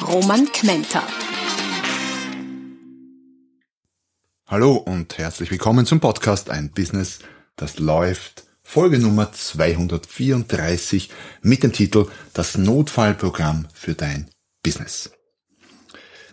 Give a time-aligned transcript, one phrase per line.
[0.00, 1.02] Roman Kmenter.
[4.46, 7.20] Hallo und herzlich willkommen zum Podcast Ein Business,
[7.56, 8.44] das läuft.
[8.62, 11.10] Folge Nummer 234
[11.42, 14.28] mit dem Titel Das Notfallprogramm für dein
[14.62, 15.10] Business.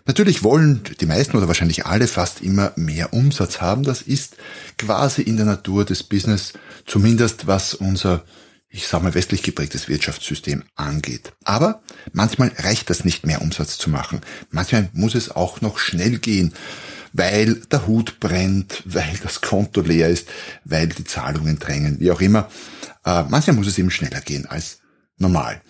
[0.06, 3.84] Natürlich wollen die meisten oder wahrscheinlich alle fast immer mehr Umsatz haben.
[3.84, 4.36] Das ist
[4.78, 6.54] quasi in der Natur des Business,
[6.86, 8.24] zumindest was unser
[8.70, 11.32] ich sage mal, westlich geprägtes Wirtschaftssystem angeht.
[11.44, 14.20] Aber manchmal reicht das nicht mehr Umsatz zu machen.
[14.50, 16.54] Manchmal muss es auch noch schnell gehen,
[17.12, 20.28] weil der Hut brennt, weil das Konto leer ist,
[20.64, 22.48] weil die Zahlungen drängen, wie auch immer.
[23.04, 24.78] Äh, manchmal muss es eben schneller gehen als
[25.18, 25.60] normal.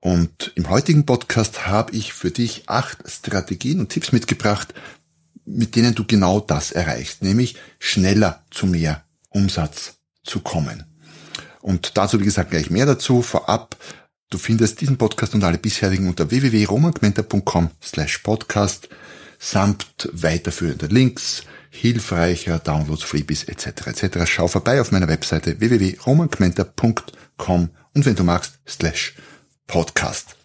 [0.00, 4.74] Und im heutigen Podcast habe ich für dich acht Strategien und Tipps mitgebracht,
[5.44, 9.94] mit denen du genau das erreichst, nämlich schneller zu mehr Umsatz
[10.24, 10.91] zu kommen.
[11.62, 13.22] Und dazu, wie gesagt, gleich mehr dazu.
[13.22, 13.76] Vorab,
[14.30, 18.88] du findest diesen Podcast und alle bisherigen unter www.romangmenta.com slash podcast
[19.38, 23.86] samt weiterführender Links, hilfreicher Downloads, Freebies etc.
[23.86, 24.26] etc.
[24.26, 29.14] Schau vorbei auf meiner Webseite www.romangmenta.com und wenn du magst, slash
[29.66, 30.36] podcast.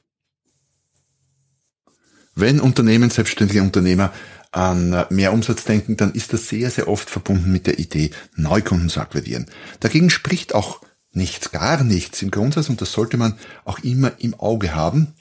[2.36, 4.14] Wenn Unternehmen, selbstständige Unternehmer
[4.52, 8.90] an mehr Umsatz denken, dann ist das sehr, sehr oft verbunden mit der Idee, Neukunden
[8.90, 9.48] zu akquirieren.
[9.80, 10.82] Dagegen spricht auch
[11.18, 15.14] nichts, gar nichts im Grundsatz und das sollte man auch immer im Auge haben.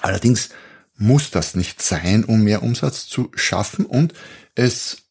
[0.00, 0.50] Allerdings
[0.96, 4.14] muss das nicht sein, um mehr Umsatz zu schaffen und
[4.56, 5.02] es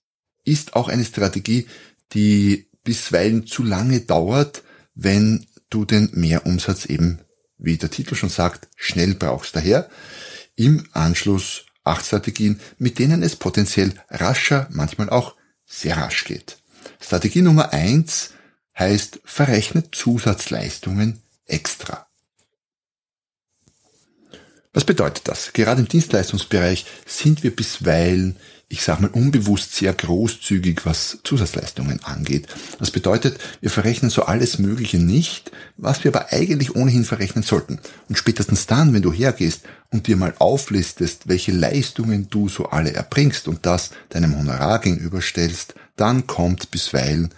[0.44, 1.68] ist auch eine Strategie,
[2.14, 4.64] die bisweilen zu lange dauert,
[4.96, 7.20] wenn du den Mehrumsatz eben,
[7.58, 9.56] wie der Titel schon sagt, schnell brauchst.
[9.56, 9.90] Daher
[10.56, 16.58] im Anschluss acht Strategien, mit denen es potenziell rascher, manchmal auch sehr rasch geht.
[17.02, 18.32] Strategie Nummer eins
[18.78, 22.08] heißt verrechnet Zusatzleistungen extra.
[24.74, 25.54] Was bedeutet das?
[25.54, 28.36] Gerade im Dienstleistungsbereich sind wir bisweilen,
[28.70, 32.48] ich sage mal unbewusst sehr großzügig, was Zusatzleistungen angeht.
[32.78, 37.80] Das bedeutet, wir verrechnen so alles Mögliche nicht, was wir aber eigentlich ohnehin verrechnen sollten.
[38.08, 42.94] Und spätestens dann, wenn du hergehst und dir mal auflistest, welche Leistungen du so alle
[42.94, 47.34] erbringst und das deinem Honorar gegenüberstellst, dann kommt bisweilen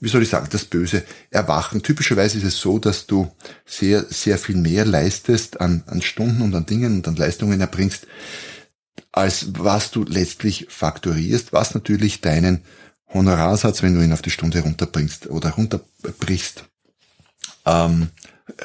[0.00, 1.82] wie soll ich sagen, das böse Erwachen.
[1.82, 3.30] Typischerweise ist es so, dass du
[3.66, 8.06] sehr, sehr viel mehr leistest an, an Stunden und an Dingen und an Leistungen erbringst,
[9.12, 12.62] als was du letztlich faktorierst, was natürlich deinen
[13.12, 16.64] Honorarsatz, wenn du ihn auf die Stunde runterbringst oder runterbrichst,
[17.66, 18.08] ähm,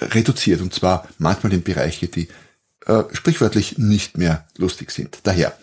[0.02, 0.62] reduziert.
[0.62, 2.30] Und zwar manchmal in Bereiche, die
[2.86, 5.20] äh, sprichwörtlich nicht mehr lustig sind.
[5.24, 5.58] Daher,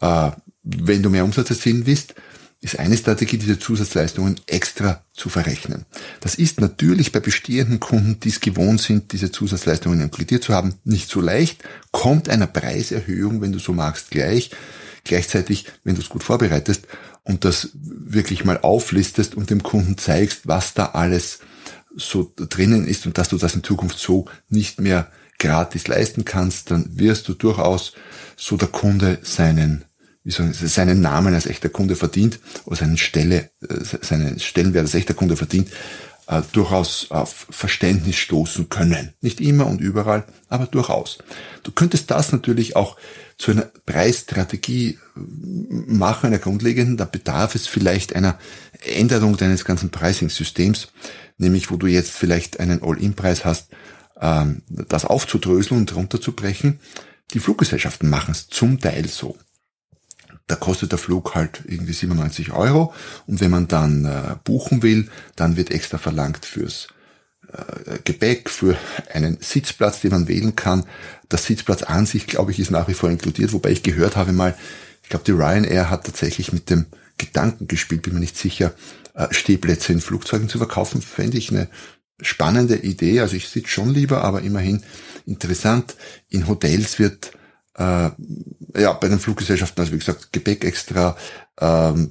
[0.00, 0.30] äh,
[0.62, 2.14] wenn du mehr Umsatz erzielen willst,
[2.64, 5.84] ist eine Strategie, diese Zusatzleistungen extra zu verrechnen.
[6.20, 10.74] Das ist natürlich bei bestehenden Kunden, die es gewohnt sind, diese Zusatzleistungen inkludiert zu haben,
[10.84, 14.50] nicht so leicht, kommt einer Preiserhöhung, wenn du so magst, gleich.
[15.04, 16.86] Gleichzeitig, wenn du es gut vorbereitest
[17.22, 21.40] und das wirklich mal auflistest und dem Kunden zeigst, was da alles
[21.94, 26.70] so drinnen ist und dass du das in Zukunft so nicht mehr gratis leisten kannst,
[26.70, 27.92] dann wirst du durchaus
[28.36, 29.84] so der Kunde seinen
[30.24, 34.94] wie sagen, seinen Namen als echter Kunde verdient oder seinen Stelle, äh, seinen Stellenwert als
[34.94, 35.70] echter Kunde verdient,
[36.26, 39.12] äh, durchaus auf Verständnis stoßen können.
[39.20, 41.18] Nicht immer und überall, aber durchaus.
[41.62, 42.96] Du könntest das natürlich auch
[43.36, 48.38] zu einer Preisstrategie äh, machen, einer grundlegenden, da bedarf es vielleicht einer
[48.82, 50.88] Änderung deines ganzen Pricing-Systems,
[51.36, 53.68] nämlich wo du jetzt vielleicht einen All-In-Preis hast,
[54.18, 56.80] ähm, das aufzudröseln und runterzubrechen.
[57.34, 59.36] Die Fluggesellschaften machen es zum Teil so
[60.46, 62.92] da kostet der Flug halt irgendwie 97 Euro
[63.26, 66.88] und wenn man dann äh, buchen will, dann wird extra verlangt fürs
[67.50, 68.76] äh, Gepäck, für
[69.12, 70.84] einen Sitzplatz, den man wählen kann.
[71.30, 74.32] Der Sitzplatz an sich, glaube ich, ist nach wie vor inkludiert, wobei ich gehört habe
[74.32, 74.54] mal,
[75.02, 76.86] ich glaube, die Ryanair hat tatsächlich mit dem
[77.16, 78.74] Gedanken gespielt, bin mir nicht sicher,
[79.14, 81.68] äh, Stehplätze in Flugzeugen zu verkaufen, fände ich eine
[82.20, 83.20] spannende Idee.
[83.20, 84.82] Also ich sitze schon lieber, aber immerhin
[85.26, 85.96] interessant.
[86.28, 87.32] In Hotels wird
[87.76, 88.10] äh,
[88.76, 91.16] ja, bei den Fluggesellschaften, also wie gesagt, Gepäck extra,
[91.60, 92.10] ähm,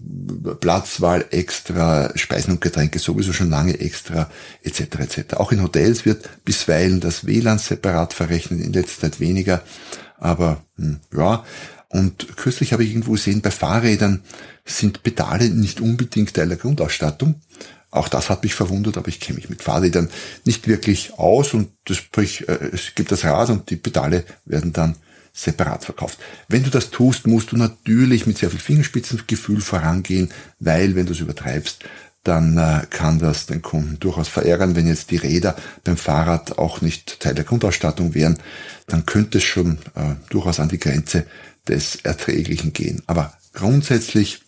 [0.59, 4.29] Platzwahl extra, Speisen und Getränke sowieso schon lange extra,
[4.61, 4.81] etc.
[4.99, 5.33] etc.
[5.35, 9.61] Auch in Hotels wird bisweilen das WLAN separat verrechnet, in letzter Zeit weniger.
[10.17, 11.43] Aber hm, ja,
[11.89, 14.21] und kürzlich habe ich irgendwo gesehen, bei Fahrrädern
[14.65, 17.41] sind Pedale nicht unbedingt Teil der Grundausstattung.
[17.91, 20.09] Auch das hat mich verwundert, aber ich kenne mich mit Fahrrädern
[20.45, 24.73] nicht wirklich aus und das, sprich, äh, es gibt das Rad und die Pedale werden
[24.73, 24.95] dann
[25.33, 26.19] separat verkauft.
[26.47, 31.13] Wenn du das tust, musst du natürlich mit sehr viel Fingerspitzengefühl vorangehen, weil wenn du
[31.13, 31.83] es übertreibst,
[32.23, 34.75] dann äh, kann das den Kunden durchaus verärgern.
[34.75, 38.37] Wenn jetzt die Räder beim Fahrrad auch nicht Teil der Grundausstattung wären,
[38.87, 41.25] dann könnte es schon äh, durchaus an die Grenze
[41.67, 43.01] des Erträglichen gehen.
[43.07, 44.41] Aber grundsätzlich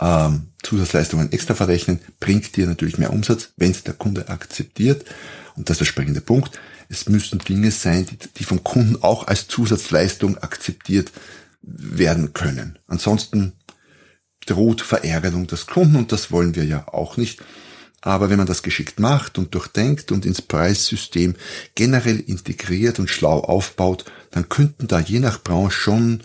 [0.00, 5.04] ähm, Zusatzleistungen extra verrechnen bringt dir natürlich mehr Umsatz, wenn es der Kunde akzeptiert.
[5.56, 6.58] Und das ist der springende Punkt.
[6.88, 11.12] Es müssen Dinge sein, die, die vom Kunden auch als Zusatzleistung akzeptiert
[11.62, 12.78] werden können.
[12.86, 13.52] Ansonsten
[14.46, 17.40] droht Verärgerung des Kunden und das wollen wir ja auch nicht.
[18.02, 21.36] Aber wenn man das geschickt macht und durchdenkt und ins Preissystem
[21.74, 26.22] generell integriert und schlau aufbaut, dann könnten da je nach Branche schon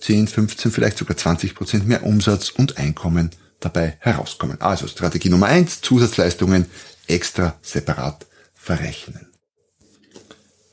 [0.00, 4.60] 10, 15, vielleicht sogar 20 Prozent mehr Umsatz und Einkommen dabei herauskommen.
[4.60, 6.66] Also Strategie Nummer eins: Zusatzleistungen
[7.08, 9.26] extra separat verrechnen.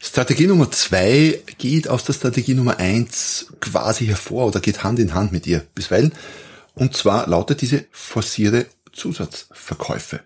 [0.06, 5.14] Strategie Nummer zwei geht aus der Strategie Nummer eins quasi hervor oder geht Hand in
[5.14, 6.12] Hand mit ihr bisweilen.
[6.76, 10.20] Und zwar lautet diese forcierte Zusatzverkäufe.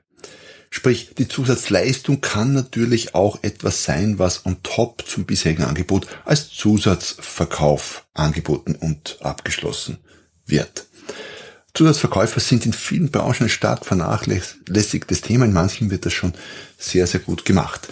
[0.72, 6.50] Sprich, die Zusatzleistung kann natürlich auch etwas sein, was on top zum bisherigen Angebot als
[6.50, 10.00] Zusatzverkauf angeboten und abgeschlossen
[10.48, 10.88] wird.
[11.76, 15.46] Zusatzverkäufer sind in vielen Branchen ein stark vernachlässigtes Thema.
[15.46, 16.34] In manchen wird das schon
[16.80, 17.90] sehr, sehr gut gemacht.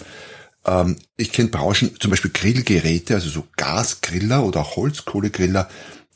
[0.65, 5.69] Ähm, ich kenne Branchen, zum Beispiel Grillgeräte, also so Gasgriller oder auch Holzkohlegriller.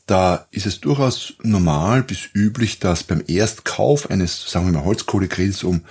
[0.06, 5.62] Da ist es durchaus normal bis üblich, dass beim Erstkauf eines, sagen wir mal, Holzkohlegrills
[5.62, 5.82] um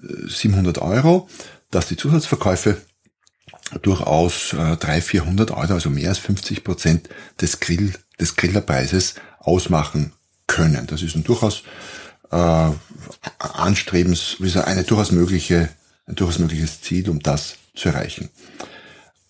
[0.00, 1.28] 700 Euro,
[1.70, 2.80] dass die Zusatzverkäufe
[3.82, 7.08] durchaus äh, 300, 400 Euro, also mehr als 50 Prozent
[7.40, 10.12] des Grill, des Grillerpreises ausmachen
[10.46, 10.86] können.
[10.86, 11.64] Das ist ein durchaus
[12.30, 12.70] äh,
[13.38, 15.68] anstrebens, wie so eine durchaus mögliche,
[16.08, 18.30] ein durchaus mögliches Ziel, um das zu erreichen.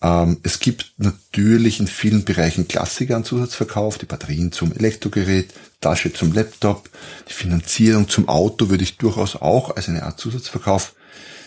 [0.01, 6.11] Ähm, es gibt natürlich in vielen Bereichen Klassiker an Zusatzverkauf, die Batterien zum Elektrogerät, Tasche
[6.13, 6.89] zum Laptop,
[7.29, 10.93] die Finanzierung zum Auto würde ich durchaus auch als eine Art Zusatzverkauf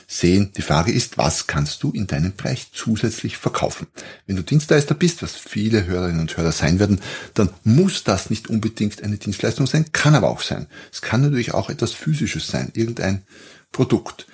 [0.06, 0.52] sehen.
[0.56, 3.86] Die Frage ist, was kannst du in deinem Bereich zusätzlich verkaufen?
[4.26, 7.00] Wenn du Dienstleister bist, was viele Hörerinnen und Hörer sein werden,
[7.34, 10.66] dann muss das nicht unbedingt eine Dienstleistung sein, kann aber auch sein.
[10.92, 13.22] Es kann natürlich auch etwas Physisches sein, irgendein
[13.70, 14.26] Produkt.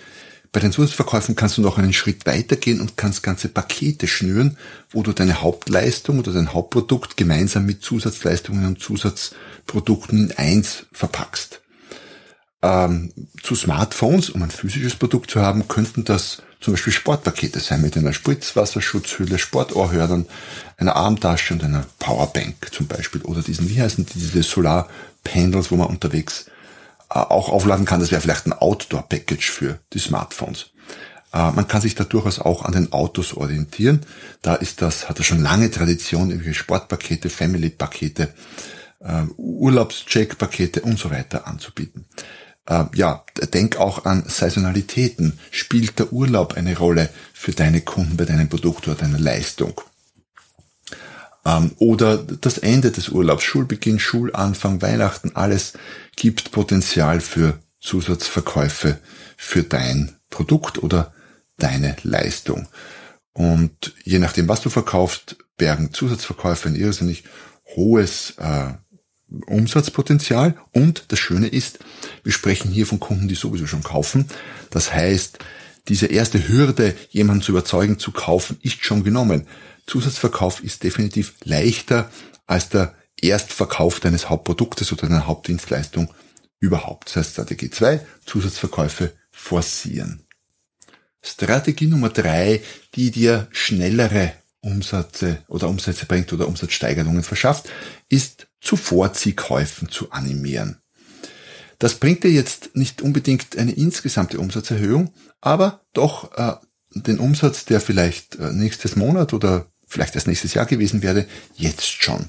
[0.52, 4.56] Bei den Zusatzverkäufen kannst du noch einen Schritt weitergehen und kannst ganze Pakete schnüren,
[4.90, 11.60] wo du deine Hauptleistung oder dein Hauptprodukt gemeinsam mit Zusatzleistungen und Zusatzprodukten in eins verpackst.
[12.62, 13.12] Ähm,
[13.42, 17.96] zu Smartphones, um ein physisches Produkt zu haben, könnten das zum Beispiel Sportpakete sein mit
[17.96, 20.26] einer Spritzwasserschutzhülle, Sportohrhörnern,
[20.76, 25.76] einer Armtasche und einer Powerbank zum Beispiel oder diesen, wie heißen die, diese Solarpanels, wo
[25.76, 26.46] man unterwegs
[27.08, 28.00] auch aufladen kann.
[28.00, 30.70] Das wäre vielleicht ein Outdoor-Package für die Smartphones.
[31.32, 34.00] Äh, man kann sich da durchaus auch an den Autos orientieren.
[34.42, 38.34] Da ist das, hat er schon lange Tradition, irgendwelche Sportpakete, Family-Pakete,
[39.00, 42.04] äh, Urlaubscheck-Pakete und so weiter anzubieten.
[42.92, 45.38] Ja, denk auch an Saisonalitäten.
[45.50, 49.80] Spielt der Urlaub eine Rolle für deine Kunden bei deinem Produkt oder deiner Leistung?
[51.48, 55.72] Ähm, oder das Ende des Urlaubs, Schulbeginn, Schulanfang, Weihnachten, alles
[56.16, 58.98] gibt Potenzial für Zusatzverkäufe
[59.36, 61.12] für dein Produkt oder
[61.56, 62.68] deine Leistung.
[63.32, 67.24] Und je nachdem, was du verkaufst, bergen Zusatzverkäufe ein irrsinnig
[67.76, 68.72] hohes äh,
[69.46, 70.56] Umsatzpotenzial.
[70.72, 71.78] Und das Schöne ist,
[72.24, 74.26] wir sprechen hier von Kunden, die sowieso schon kaufen.
[74.70, 75.38] Das heißt,
[75.88, 79.46] diese erste Hürde, jemanden zu überzeugen, zu kaufen, ist schon genommen.
[79.88, 82.10] Zusatzverkauf ist definitiv leichter
[82.46, 86.12] als der Erstverkauf deines Hauptproduktes oder deiner Hauptdienstleistung
[86.60, 87.08] überhaupt.
[87.08, 90.24] Das heißt Strategie 2, Zusatzverkäufe forcieren.
[91.22, 92.62] Strategie Nummer drei,
[92.94, 97.68] die dir schnellere Umsätze oder Umsätze bringt oder Umsatzsteigerungen verschafft,
[98.08, 100.80] ist zu Vorziehkäufen zu animieren.
[101.78, 106.56] Das bringt dir jetzt nicht unbedingt eine insgesamte Umsatzerhöhung, aber doch äh,
[106.94, 111.26] den Umsatz, der vielleicht äh, nächstes Monat oder vielleicht erst nächstes Jahr gewesen wäre,
[111.56, 112.26] jetzt schon.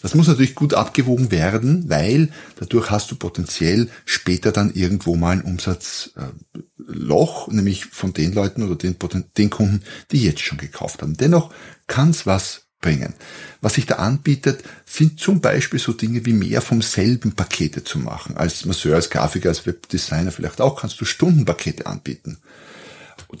[0.00, 5.32] Das muss natürlich gut abgewogen werden, weil dadurch hast du potenziell später dann irgendwo mal
[5.32, 8.96] ein Umsatzloch, nämlich von den Leuten oder den,
[9.36, 11.16] den Kunden, die jetzt schon gekauft haben.
[11.16, 11.52] Dennoch
[11.86, 13.14] kann es was bringen.
[13.60, 18.00] Was sich da anbietet, sind zum Beispiel so Dinge wie mehr vom selben Pakete zu
[18.00, 18.36] machen.
[18.36, 22.38] Als Masseur, als Grafiker, als Webdesigner vielleicht auch kannst du Stundenpakete anbieten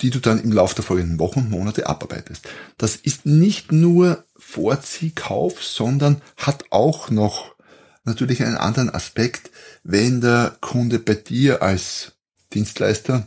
[0.00, 2.48] die du dann im Laufe der folgenden Wochen und Monate abarbeitest.
[2.78, 7.54] Das ist nicht nur Vorziehkauf, sondern hat auch noch
[8.04, 9.50] natürlich einen anderen Aspekt,
[9.84, 12.12] wenn der Kunde bei dir als
[12.52, 13.24] Dienstleister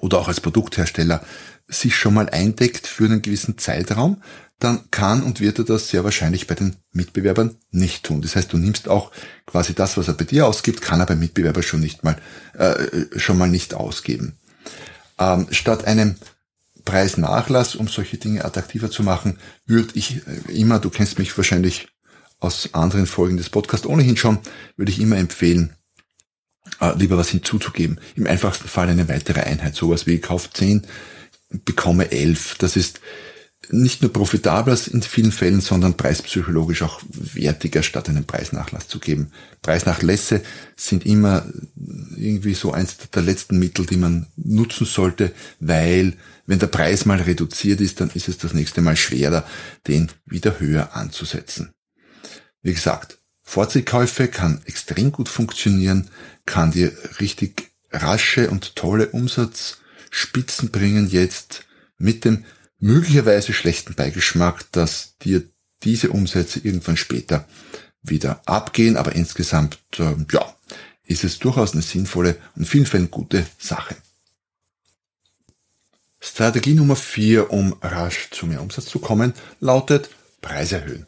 [0.00, 1.24] oder auch als Produkthersteller
[1.68, 4.22] sich schon mal eindeckt für einen gewissen Zeitraum,
[4.58, 8.22] dann kann und wird er das sehr wahrscheinlich bei den Mitbewerbern nicht tun.
[8.22, 9.10] Das heißt, du nimmst auch
[9.44, 12.16] quasi das, was er bei dir ausgibt, kann er beim Mitbewerber schon nicht mal
[12.54, 14.38] äh, schon mal nicht ausgeben.
[15.18, 16.16] Ähm, statt einem
[16.84, 21.88] Preisnachlass, um solche Dinge attraktiver zu machen, würde ich äh, immer, du kennst mich wahrscheinlich
[22.38, 24.38] aus anderen Folgen des Podcasts ohnehin schon,
[24.76, 25.74] würde ich immer empfehlen,
[26.80, 28.00] äh, lieber was hinzuzugeben.
[28.14, 30.86] Im einfachsten Fall eine weitere Einheit, sowas wie Kauf 10,
[31.64, 32.56] bekomme 11.
[32.58, 33.00] Das ist
[33.70, 39.30] nicht nur profitabler in vielen Fällen, sondern preispsychologisch auch wertiger, statt einen Preisnachlass zu geben.
[39.62, 40.42] Preisnachlässe
[40.76, 41.46] sind immer
[42.16, 46.14] irgendwie so eins der letzten Mittel, die man nutzen sollte, weil
[46.46, 49.44] wenn der Preis mal reduziert ist, dann ist es das nächste Mal schwerer,
[49.88, 51.70] den wieder höher anzusetzen.
[52.62, 56.08] Wie gesagt, Vorziehkäufe kann extrem gut funktionieren,
[56.46, 61.64] kann dir richtig rasche und tolle Umsatzspitzen bringen jetzt
[61.98, 62.44] mit dem
[62.78, 65.42] möglicherweise schlechten Beigeschmack, dass dir
[65.82, 67.46] diese Umsätze irgendwann später
[68.02, 70.54] wieder abgehen, aber insgesamt, äh, ja,
[71.04, 73.96] ist es durchaus eine sinnvolle und in vielen Fällen gute Sache.
[76.20, 81.06] Strategie Nummer vier, um rasch zu mehr Umsatz zu kommen, lautet Preis erhöhen.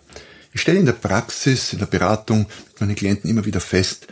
[0.52, 4.06] Ich stelle in der Praxis, in der Beratung mit meinen Klienten immer wieder fest,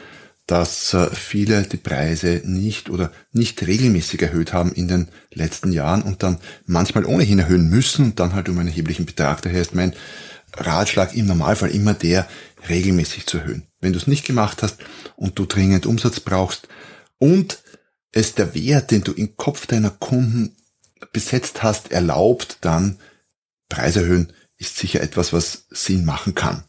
[0.46, 6.02] dass äh, viele die Preise nicht oder nicht regelmäßig erhöht haben in den letzten Jahren
[6.02, 9.42] und dann manchmal ohnehin erhöhen müssen und dann halt um einen erheblichen Betrag.
[9.42, 9.94] Daher ist mein
[10.54, 12.28] Ratschlag im Normalfall immer der,
[12.68, 13.66] regelmäßig zu erhöhen.
[13.80, 14.78] Wenn du es nicht gemacht hast
[15.16, 16.68] und du dringend Umsatz brauchst
[17.18, 17.62] und
[18.12, 20.56] es der Wert, den du im Kopf deiner Kunden
[21.12, 22.98] besetzt hast, erlaubt, dann
[23.68, 26.64] Preis erhöhen ist sicher etwas, was Sinn machen kann.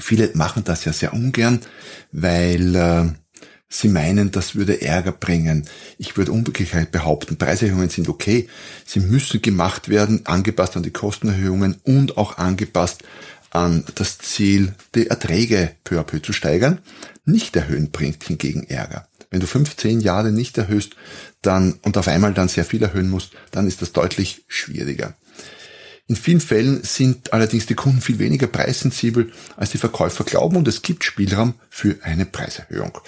[0.00, 1.60] Viele machen das ja sehr ungern,
[2.12, 3.04] weil äh,
[3.68, 5.66] sie meinen, das würde Ärger bringen.
[5.98, 8.48] Ich würde umgekehrt behaupten, Preiserhöhungen sind okay.
[8.84, 13.02] Sie müssen gemacht werden, angepasst an die Kostenerhöhungen und auch angepasst
[13.50, 16.78] an das Ziel, die Erträge peu à peu zu steigern.
[17.24, 19.08] Nicht erhöhen bringt hingegen Ärger.
[19.30, 20.96] Wenn du 15 Jahre nicht erhöhst,
[21.42, 25.14] dann und auf einmal dann sehr viel erhöhen musst, dann ist das deutlich schwieriger.
[26.10, 30.66] In vielen Fällen sind allerdings die Kunden viel weniger preissensibel, als die Verkäufer glauben und
[30.66, 32.98] es gibt Spielraum für eine Preiserhöhung.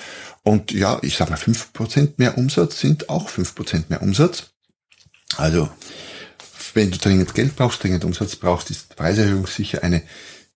[0.44, 4.52] Und ja, ich sage mal, 5% mehr Umsatz sind auch 5% mehr Umsatz.
[5.36, 5.68] Also,
[6.74, 10.04] wenn du dringend Geld brauchst, dringend Umsatz brauchst, ist Preiserhöhung sicher eine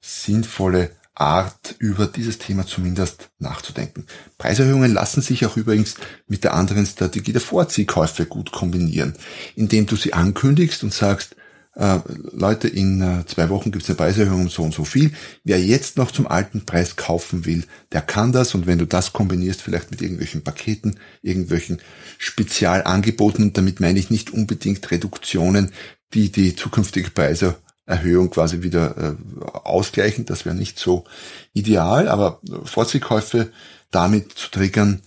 [0.00, 4.06] sinnvolle Art, über dieses Thema zumindest nachzudenken.
[4.38, 5.96] Preiserhöhungen lassen sich auch übrigens
[6.28, 9.16] mit der anderen Strategie der Vorziehkäufe gut kombinieren,
[9.56, 11.34] indem du sie ankündigst und sagst,
[11.76, 12.00] äh,
[12.32, 15.12] Leute, in äh, zwei Wochen gibt es eine Preiserhöhung um so und so viel.
[15.44, 18.54] Wer jetzt noch zum alten Preis kaufen will, der kann das.
[18.54, 21.78] Und wenn du das kombinierst, vielleicht mit irgendwelchen Paketen, irgendwelchen
[22.16, 25.70] Spezialangeboten, damit meine ich nicht unbedingt Reduktionen,
[26.14, 31.04] die die zukünftige Preiserhöhung quasi wieder äh, ausgleichen, das wäre nicht so
[31.52, 33.52] ideal, aber Vorziehkäufe
[33.90, 35.02] damit zu triggern,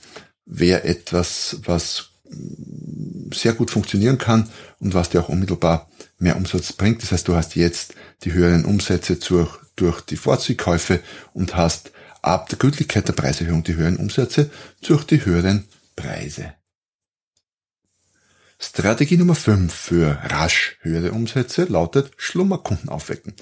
[0.45, 2.09] wäre etwas, was
[3.33, 4.49] sehr gut funktionieren kann
[4.79, 7.01] und was dir auch unmittelbar mehr Umsatz bringt.
[7.01, 10.99] Das heißt, du hast jetzt die höheren Umsätze durch, durch die Vorziehkäufe
[11.33, 14.49] und hast ab der Gültigkeit der Preiserhöhung die höheren Umsätze
[14.81, 16.53] durch die höheren Preise.
[18.61, 23.33] Strategie Nummer 5 für rasch höhere Umsätze lautet Schlummerkunden aufwecken.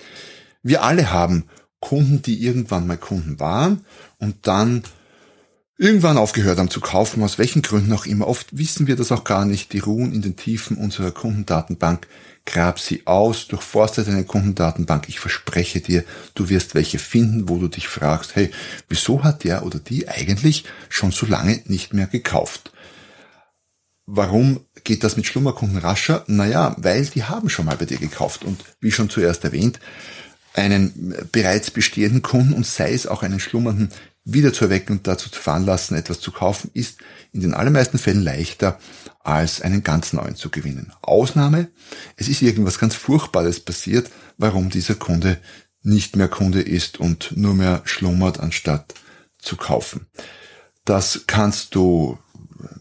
[0.61, 1.45] Wir alle haben
[1.79, 3.85] Kunden, die irgendwann mal Kunden waren
[4.19, 4.83] und dann
[5.77, 8.27] irgendwann aufgehört haben zu kaufen, aus welchen Gründen auch immer.
[8.27, 9.73] Oft wissen wir das auch gar nicht.
[9.73, 12.07] Die ruhen in den Tiefen unserer Kundendatenbank.
[12.47, 15.09] Grab sie aus, durchforste deine Kundendatenbank.
[15.09, 18.51] Ich verspreche dir, du wirst welche finden, wo du dich fragst, hey,
[18.87, 22.71] wieso hat der oder die eigentlich schon so lange nicht mehr gekauft?
[24.05, 26.23] Warum geht das mit Schlummerkunden rascher?
[26.27, 29.81] Naja, weil die haben schon mal bei dir gekauft und wie schon zuerst erwähnt,
[30.53, 33.89] einen bereits bestehenden Kunden und sei es auch einen schlummernden
[34.29, 36.99] wieder zu erwecken und dazu zu veranlassen, etwas zu kaufen, ist
[37.31, 38.77] in den allermeisten Fällen leichter,
[39.23, 40.91] als einen ganz neuen zu gewinnen.
[41.01, 41.69] Ausnahme,
[42.17, 45.37] es ist irgendwas ganz Furchtbares passiert, warum dieser Kunde
[45.81, 48.93] nicht mehr Kunde ist und nur mehr schlummert, anstatt
[49.39, 50.07] zu kaufen.
[50.83, 52.17] Das kannst du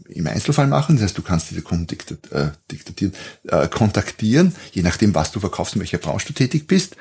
[0.08, 4.82] im Einzelfall machen, das heißt, du kannst diese Kunden diktat, äh, diktatieren, äh, kontaktieren, je
[4.82, 6.96] nachdem, was du verkaufst, in welcher Branche du tätig bist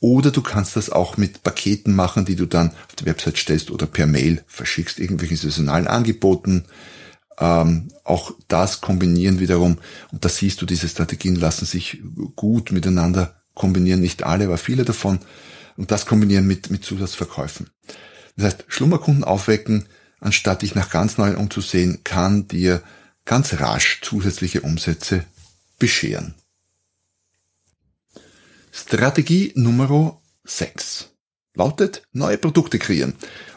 [0.00, 3.70] oder du kannst das auch mit Paketen machen, die du dann auf der Website stellst
[3.70, 6.64] oder per Mail verschickst, irgendwelchen saisonalen Angeboten,
[7.38, 9.78] ähm, auch das kombinieren wiederum,
[10.10, 12.02] und da siehst du, diese Strategien lassen sich
[12.34, 15.20] gut miteinander kombinieren, nicht alle, aber viele davon,
[15.76, 17.68] und das kombinieren mit, mit Zusatzverkäufen.
[18.36, 19.86] Das heißt, Schlummerkunden aufwecken,
[20.18, 22.82] anstatt dich nach ganz neu umzusehen, kann dir
[23.24, 25.24] ganz rasch zusätzliche Umsätze
[25.78, 26.34] bescheren.
[28.72, 31.10] Strategie Nummer 6
[31.54, 33.14] lautet neue Produkte kreieren.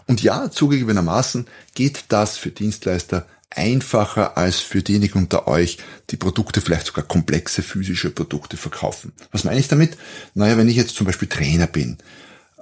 [0.08, 5.78] Und ja, zugegebenermaßen geht das für Dienstleister einfacher als für diejenigen unter euch,
[6.10, 9.14] die Produkte, vielleicht sogar komplexe physische Produkte verkaufen.
[9.32, 9.98] Was meine ich damit?
[10.34, 11.98] Naja, wenn ich jetzt zum Beispiel Trainer bin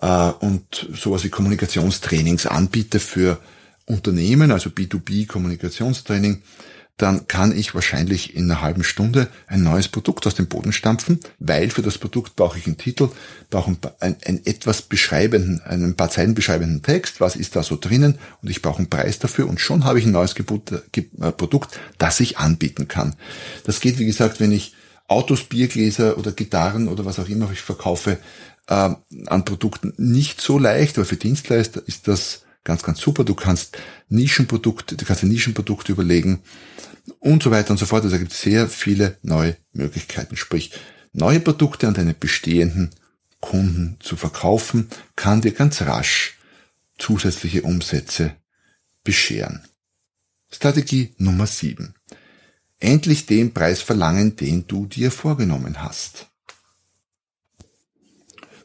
[0.01, 3.39] äh, und sowas wie Kommunikationstrainings anbiete für
[3.85, 6.41] Unternehmen, also B2B Kommunikationstraining,
[7.01, 11.19] dann kann ich wahrscheinlich in einer halben Stunde ein neues Produkt aus dem Boden stampfen,
[11.39, 13.09] weil für das Produkt brauche ich einen Titel,
[13.49, 18.19] brauche einen, einen etwas beschreibenden, einen paar Zeilen beschreibenden Text, was ist da so drinnen
[18.43, 21.79] und ich brauche einen Preis dafür und schon habe ich ein neues Gebot, äh, Produkt,
[21.97, 23.15] das ich anbieten kann.
[23.63, 24.75] Das geht, wie gesagt, wenn ich
[25.07, 28.19] Autos, Biergläser oder Gitarren oder was auch immer ich verkaufe,
[28.67, 28.73] äh,
[29.25, 33.23] an Produkten nicht so leicht, aber für Dienstleister ist das ganz, ganz super.
[33.23, 33.77] Du kannst
[34.09, 36.41] Nischenprodukte, du kannst dir Nischenprodukte überlegen
[37.19, 38.03] und so weiter und so fort.
[38.03, 40.37] Also da gibt es sehr viele neue Möglichkeiten.
[40.37, 40.71] Sprich,
[41.13, 42.91] neue Produkte an deine bestehenden
[43.39, 46.37] Kunden zu verkaufen, kann dir ganz rasch
[46.97, 48.35] zusätzliche Umsätze
[49.03, 49.63] bescheren.
[50.51, 51.95] Strategie Nummer 7.
[52.79, 56.30] Endlich den Preis verlangen, den du dir vorgenommen hast.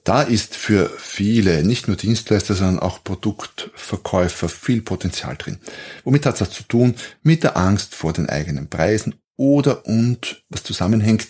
[0.07, 5.59] Da ist für viele, nicht nur Dienstleister, sondern auch Produktverkäufer viel Potenzial drin.
[6.05, 6.95] Womit hat das zu tun?
[7.25, 11.27] Mit der Angst vor den eigenen Preisen oder und was zusammenhängt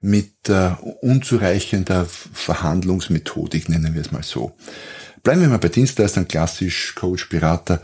[0.00, 0.70] mit äh,
[1.00, 4.56] unzureichender Verhandlungsmethodik, nennen wir es mal so.
[5.24, 7.82] Bleiben wir mal bei Dienstleistern, klassisch Coach, Berater,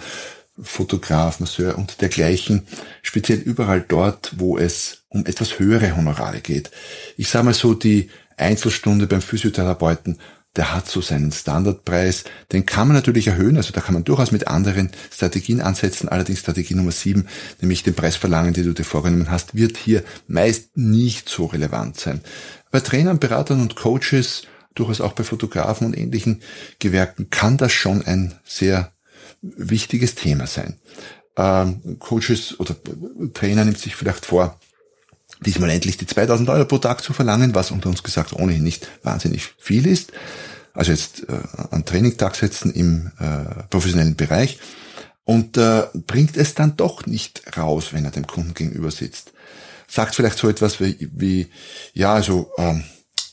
[0.62, 2.69] Fotograf, Masseur und dergleichen,
[3.03, 6.71] speziell überall dort, wo es um etwas höhere Honorare geht.
[7.17, 10.19] Ich sage mal so, die Einzelstunde beim Physiotherapeuten
[10.57, 12.25] der hat so seinen Standardpreis.
[12.53, 16.09] Den kann man natürlich erhöhen, also da kann man durchaus mit anderen Strategien ansetzen.
[16.09, 17.29] Allerdings Strategie Nummer sieben,
[17.61, 21.99] nämlich den Preis verlangen, den du dir vorgenommen hast, wird hier meist nicht so relevant
[21.99, 22.21] sein.
[22.71, 24.42] Bei Trainern, Beratern und Coaches,
[24.75, 26.42] durchaus auch bei Fotografen und ähnlichen
[26.79, 28.92] Gewerken, kann das schon ein sehr
[29.42, 30.77] wichtiges Thema sein.
[31.37, 32.75] Ähm, Coaches oder
[33.35, 34.59] Trainer nimmt sich vielleicht vor,
[35.41, 38.89] diesmal endlich die 2000 Euro pro Tag zu verlangen, was unter uns gesagt ohnehin nicht
[39.03, 40.12] wahnsinnig viel ist.
[40.73, 41.39] Also jetzt äh,
[41.71, 44.59] an Trainingtagsätzen im äh, professionellen Bereich
[45.25, 49.33] und äh, bringt es dann doch nicht raus, wenn er dem Kunden gegenüber sitzt.
[49.89, 51.49] Sagt vielleicht so etwas wie, wie
[51.95, 52.85] ja, also ähm,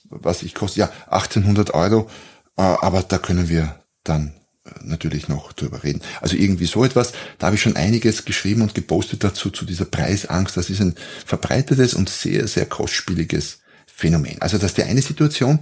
[0.10, 2.10] was ich koste, ja 1800 Euro,
[2.58, 4.34] äh, aber da können wir dann
[4.82, 6.02] natürlich noch drüber reden.
[6.22, 7.14] Also irgendwie so etwas.
[7.38, 10.56] Da habe ich schon einiges geschrieben und gepostet dazu, zu dieser Preisangst.
[10.56, 10.96] Das ist ein
[11.26, 14.42] verbreitetes und sehr, sehr kostspieliges Phänomen.
[14.42, 15.60] Also das ist die eine Situation,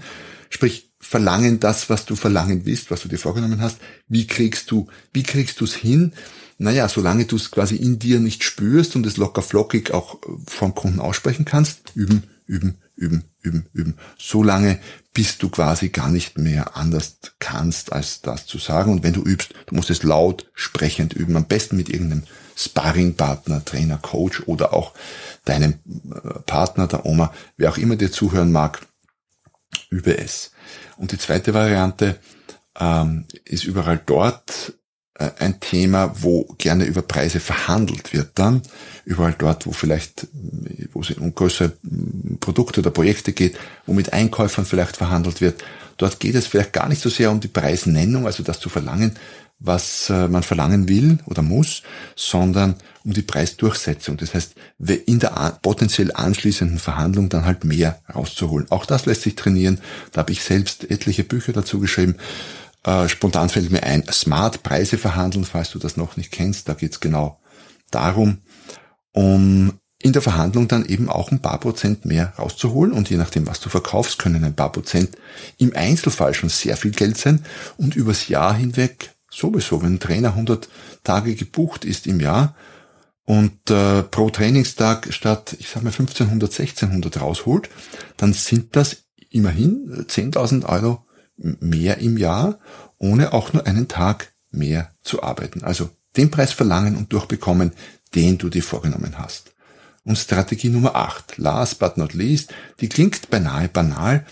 [0.50, 3.78] sprich verlangen das, was du verlangen willst, was du dir vorgenommen hast.
[4.08, 6.14] Wie kriegst du, wie kriegst du es hin?
[6.60, 10.76] Naja, solange du es quasi in dir nicht spürst und es locker flockig auch vom
[10.76, 13.96] Kunden aussprechen kannst, üben, üben, üben, üben, üben.
[14.20, 14.80] So lange,
[15.14, 18.92] bis du quasi gar nicht mehr anders kannst, als das zu sagen.
[18.92, 21.36] Und wenn du übst, du musst es laut, sprechend üben.
[21.36, 22.24] Am besten mit irgendeinem
[22.56, 24.94] Sparringpartner, Trainer, Coach oder auch
[25.46, 28.86] deinem äh, Partner, der Oma, wer auch immer dir zuhören mag,
[29.90, 30.52] übe es.
[30.98, 32.20] Und die zweite Variante
[32.80, 34.74] ähm, ist überall dort,
[35.16, 38.62] äh, ein Thema, wo gerne über Preise verhandelt wird dann.
[39.06, 40.28] Überall dort, wo vielleicht,
[40.94, 41.74] wo es um größere
[42.42, 45.64] Produkte oder Projekte geht, wo mit Einkäufern vielleicht verhandelt wird.
[45.98, 49.18] Dort geht es vielleicht gar nicht so sehr um die Preisnennung, also das zu verlangen,
[49.60, 51.84] was äh, man verlangen will oder muss,
[52.16, 54.18] sondern um die Preisdurchsetzung.
[54.18, 54.56] Das heißt,
[55.06, 58.70] in der potenziell anschließenden Verhandlung dann halt mehr rauszuholen.
[58.72, 59.80] Auch das lässt sich trainieren.
[60.12, 62.16] Da habe ich selbst etliche Bücher dazu geschrieben.
[62.84, 66.68] Äh, spontan fällt mir ein, Smart Preise verhandeln, falls du das noch nicht kennst.
[66.68, 67.40] Da geht's genau
[67.92, 68.40] darum,
[69.12, 72.94] um in der Verhandlung dann eben auch ein paar Prozent mehr rauszuholen.
[72.94, 75.12] Und je nachdem, was du verkaufst, können ein paar Prozent
[75.58, 77.46] im Einzelfall schon sehr viel Geld sein
[77.78, 79.82] und übers Jahr hinweg sowieso.
[79.82, 80.70] Wenn ein Trainer 100
[81.04, 82.56] Tage gebucht ist im Jahr
[83.26, 87.70] und äh, pro Trainingstag statt, ich sag mal 1500, 1600 rausholt,
[88.18, 91.06] dann sind das immerhin 10.000 Euro
[91.38, 92.60] mehr im Jahr,
[92.98, 95.64] ohne auch nur einen Tag mehr zu arbeiten.
[95.64, 97.72] Also den Preis verlangen und durchbekommen,
[98.16, 99.51] den du dir vorgenommen hast.
[100.04, 104.26] Und Strategie Nummer 8, last but not least, die klingt beinahe banal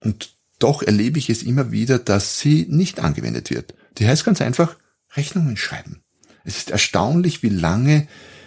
[0.00, 3.74] und doch erlebe ich es immer wieder, dass sie nicht angewendet wird.
[3.98, 4.76] Die heißt ganz einfach
[5.16, 6.02] Rechnungen schreiben.
[6.44, 8.06] Es ist erstaunlich, wie lange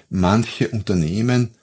[0.10, 1.56] manche Unternehmen,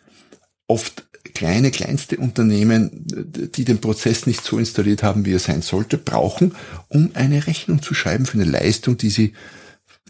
[0.66, 5.96] oft kleine, kleinste Unternehmen, die den Prozess nicht so installiert haben, wie er sein sollte,
[5.96, 6.54] brauchen,
[6.88, 9.32] um eine Rechnung zu schreiben für eine Leistung, die sie,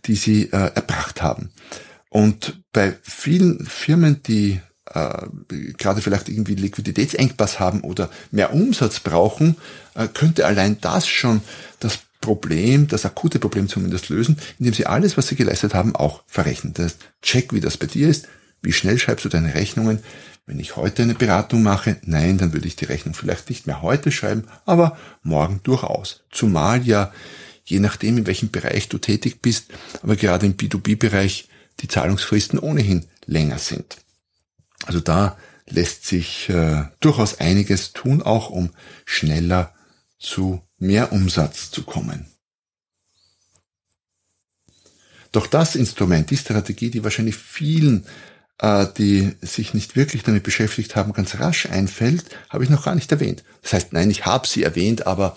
[0.06, 1.50] die sie äh, erbracht haben.
[2.08, 4.60] Und bei vielen Firmen, die
[4.92, 5.26] äh,
[5.78, 9.56] gerade vielleicht irgendwie Liquiditätsengpass haben oder mehr Umsatz brauchen,
[9.94, 11.40] äh, könnte allein das schon
[11.80, 16.22] das Problem, das akute Problem zumindest lösen, indem sie alles, was sie geleistet haben, auch
[16.26, 16.72] verrechnen.
[16.72, 18.28] Das heißt, check, wie das bei dir ist,
[18.62, 19.98] wie schnell schreibst du deine Rechnungen.
[20.46, 23.82] Wenn ich heute eine Beratung mache, nein, dann würde ich die Rechnung vielleicht nicht mehr
[23.82, 26.22] heute schreiben, aber morgen durchaus.
[26.30, 27.12] Zumal ja,
[27.64, 29.66] je nachdem, in welchem Bereich du tätig bist,
[30.02, 31.48] aber gerade im B2B-Bereich
[31.80, 33.96] die Zahlungsfristen ohnehin länger sind.
[34.86, 35.36] Also da
[35.68, 38.70] lässt sich äh, durchaus einiges tun, auch um
[39.04, 39.74] schneller
[40.18, 42.26] zu mehr Umsatz zu kommen.
[45.32, 48.06] Doch das Instrument, die Strategie, die wahrscheinlich vielen,
[48.58, 52.94] äh, die sich nicht wirklich damit beschäftigt haben, ganz rasch einfällt, habe ich noch gar
[52.94, 53.42] nicht erwähnt.
[53.62, 55.36] Das heißt, nein, ich habe sie erwähnt, aber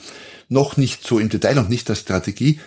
[0.50, 2.60] noch nicht so im Detail und nicht als Strategie,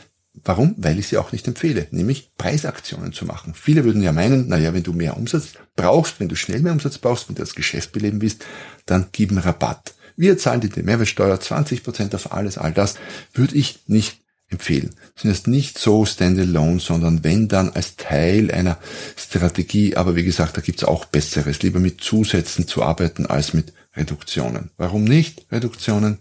[0.45, 0.75] Warum?
[0.79, 3.55] Weil ich sie auch nicht empfehle, nämlich Preisaktionen zu machen.
[3.55, 6.99] Viele würden ja meinen, naja, wenn du mehr Umsatz brauchst, wenn du schnell mehr Umsatz
[6.99, 8.45] brauchst, wenn du das Geschäft beleben willst,
[8.87, 9.95] dann gib einen Rabatt.
[10.17, 12.97] Wir zahlen dir die Mehrwertsteuer, 20% auf alles, all das,
[13.33, 14.91] würde ich nicht empfehlen.
[15.15, 18.79] Sind es nicht so standalone, sondern wenn dann als Teil einer
[19.17, 23.73] Strategie, aber wie gesagt, da gibt's auch Besseres, lieber mit Zusätzen zu arbeiten als mit
[23.97, 24.71] Reduktionen.
[24.77, 26.19] Warum nicht Reduktionen?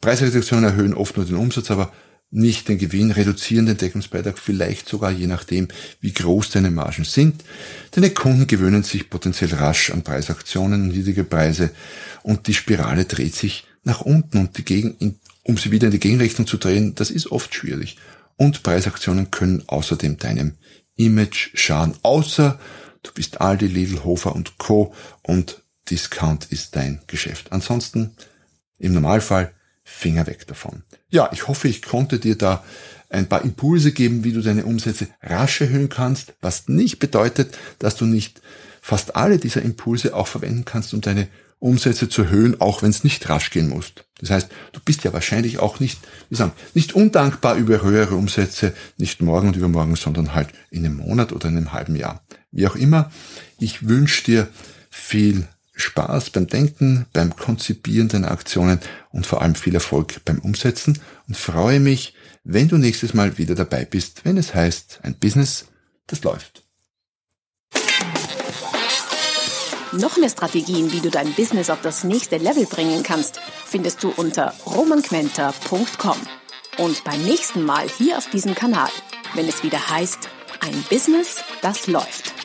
[0.00, 1.92] Preisreduktionen erhöhen oft nur den Umsatz, aber
[2.32, 5.68] nicht den Gewinn, reduzieren den Deckungsbeitrag vielleicht sogar je nachdem,
[6.00, 7.44] wie groß deine Margen sind.
[7.90, 11.70] Deine Kunden gewöhnen sich potenziell rasch an Preisaktionen und niedrige Preise
[12.22, 16.00] und die Spirale dreht sich nach unten und die Gegen, um sie wieder in die
[16.00, 17.98] Gegenrichtung zu drehen, das ist oft schwierig.
[18.36, 20.54] Und Preisaktionen können außerdem deinem
[20.96, 22.58] Image schaden, außer
[23.02, 24.94] du bist Aldi, Lidl, Hofer und Co.
[25.22, 27.52] und Discount ist dein Geschäft.
[27.52, 28.16] Ansonsten
[28.78, 29.52] im Normalfall
[29.84, 30.84] Finger weg davon.
[31.12, 32.64] Ja, ich hoffe, ich konnte dir da
[33.10, 37.96] ein paar Impulse geben, wie du deine Umsätze rasch erhöhen kannst, was nicht bedeutet, dass
[37.96, 38.40] du nicht
[38.80, 43.04] fast alle dieser Impulse auch verwenden kannst, um deine Umsätze zu erhöhen, auch wenn es
[43.04, 43.92] nicht rasch gehen muss.
[44.20, 48.72] Das heißt, du bist ja wahrscheinlich auch nicht, wie sagen, nicht undankbar über höhere Umsätze,
[48.96, 52.22] nicht morgen und übermorgen, sondern halt in einem Monat oder in einem halben Jahr.
[52.52, 53.12] Wie auch immer,
[53.58, 54.48] ich wünsche dir
[54.88, 55.46] viel
[55.82, 61.36] Spaß beim Denken, beim Konzipieren deiner Aktionen und vor allem viel Erfolg beim Umsetzen und
[61.36, 62.14] freue mich,
[62.44, 65.66] wenn du nächstes Mal wieder dabei bist, wenn es heißt, ein Business,
[66.06, 66.62] das läuft.
[69.92, 74.08] Noch mehr Strategien, wie du dein Business auf das nächste Level bringen kannst, findest du
[74.16, 76.16] unter romanquenter.com.
[76.78, 78.88] Und beim nächsten Mal hier auf diesem Kanal,
[79.34, 82.41] wenn es wieder heißt, ein Business, das läuft.